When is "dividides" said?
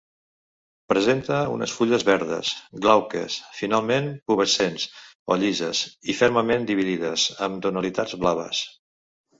6.73-7.29